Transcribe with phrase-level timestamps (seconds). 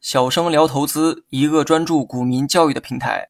[0.00, 3.28] 小生聊投资，一个专注股民教育的平台。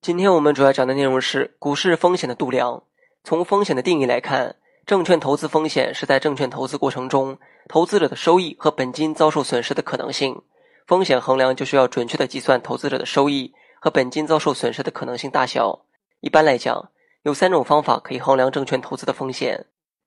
[0.00, 2.82] 今天我们主要讲的内容是股市风险的度量。
[3.22, 4.56] 从风险的定义来看，
[4.86, 10.40] 证券投资风险是在证券投资过程中，投资者的收益和本金遭受损失的可能性。
[10.86, 15.84] 风险衡量就需要准确的计算投资者的收益和本金遭受损失的可能性大小。
[16.20, 16.90] 一般来讲，
[17.22, 19.66] 有三种方法可以衡量证券投资的风险。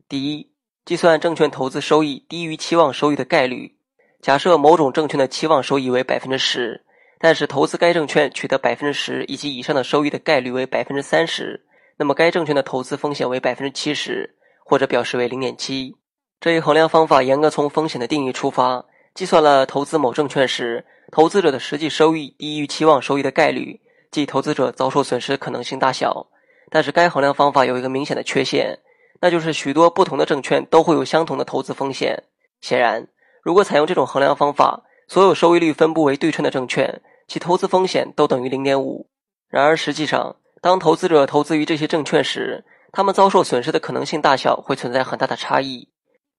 [0.10, 0.50] 第一，
[0.86, 3.74] 计算证券投资收益低于期望收益的概率。
[4.22, 6.84] 假设某种证券的期望收益为百分之十，
[7.20, 11.66] 但是投资该证券取得百分之十以及以上的收益的概率为百分之三十。
[11.96, 14.36] 那么该证券的投资风险为百分之七十，
[14.66, 15.96] 或者表示为零点七。
[16.42, 23.80] 这一衡量方法严格从风险的定义出发，计算了投资某证券时投资者的实际收益低于期望收益的概率，
[24.12, 26.28] 即投资者遭受损失可能性大小。
[26.70, 28.80] 但是该衡量方法有一个明显的缺陷，
[29.24, 32.22] 那就是许多不同的证券都会有相同的投资风险。
[32.60, 33.08] 显然，
[33.42, 39.10] 如果采用这种衡量方法，所有收益率分布为对称的证券，其投资风险都等于零点五。
[39.48, 45.88] 然而实际上，当投资者投资于这些证券时，他们遭受损失的可能性大小会存在很大的差异。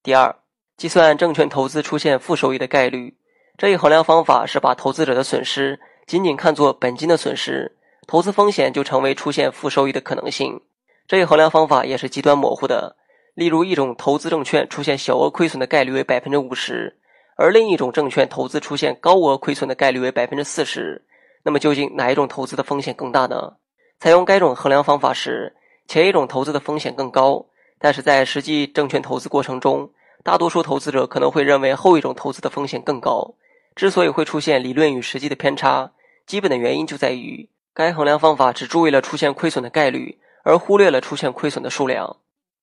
[0.03, 0.35] 第二，
[0.77, 3.17] 计算证券投资出现负收益的概率。
[3.57, 10.61] 这一衡量方法是把投资者的损失仅仅看作本金的损失，投资风险就成为出现负收益的可能性。
[11.07, 12.95] 这一衡量方法也是极端模糊的。
[13.35, 16.97] 例如，一种投资证券出现小额亏损的概率为百分之五十，
[17.35, 21.03] 而另一种证券投资出现高额亏损的概率为百分之四十。
[21.43, 23.53] 那么，究竟哪一种投资的风险更大呢？
[23.99, 25.55] 采用该种衡量方法时，
[25.87, 27.45] 前一种投资的风险更高，
[27.77, 29.91] 但是在实际证券投资过程中，
[30.23, 33.35] 大多数投资者可能会认为后一种投资的风险更高。
[33.75, 35.91] 之所以会出现理论与实际的偏差，
[36.25, 42.17] 基本的原因就在于该衡量方法只注意了出现亏损的概率，而忽略了出现亏损的数量。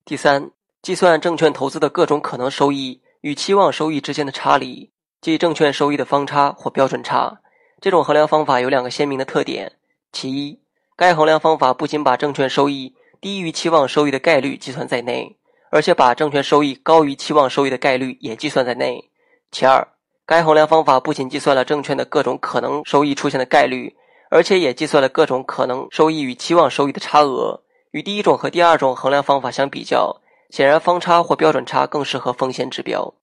[0.05, 7.41] 第三，计算证券投资的各种可能收益与期望收益之间的差离，即证券收益的方差或标准差。
[7.81, 9.73] 这种衡量方法有两个鲜明的特点：
[10.13, 10.61] 其一，
[10.95, 15.37] 该衡量方法不仅把证券收益低于期望收益的概率计算在内，
[15.69, 19.11] 而且把证券收益高于期望收益的概率也计算在内。
[19.51, 19.85] 其二，
[20.25, 23.93] 该衡量方法不仅计算了证券的各种可能收益出现的概率，
[24.31, 27.62] 而且也计算了各种可能收益与期望收益的差额。
[27.93, 33.13] 与第一种和第二种衡量方法相比较，显然方差或标准差更适合风险指标。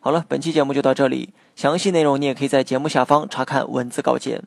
[0.00, 4.44] 好了，本期节目就到这里，详细内容你也可以在节目下方查看文字稿件。